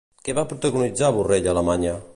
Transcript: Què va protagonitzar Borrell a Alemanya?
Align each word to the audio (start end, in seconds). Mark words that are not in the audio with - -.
Què 0.27 0.33
va 0.37 0.45
protagonitzar 0.53 1.13
Borrell 1.19 1.51
a 1.53 1.57
Alemanya? 1.57 1.97